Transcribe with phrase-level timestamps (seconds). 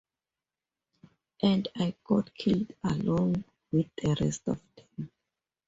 [1.43, 4.59] And I got killed along with the rest of
[4.97, 5.11] them.